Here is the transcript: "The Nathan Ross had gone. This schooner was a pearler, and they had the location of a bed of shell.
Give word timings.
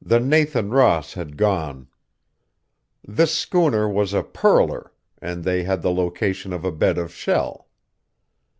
"The 0.00 0.20
Nathan 0.20 0.70
Ross 0.70 1.14
had 1.14 1.36
gone. 1.36 1.88
This 3.02 3.34
schooner 3.36 3.88
was 3.88 4.14
a 4.14 4.22
pearler, 4.22 4.92
and 5.20 5.42
they 5.42 5.64
had 5.64 5.82
the 5.82 5.90
location 5.90 6.52
of 6.52 6.64
a 6.64 6.70
bed 6.70 6.96
of 6.96 7.12
shell. 7.12 7.66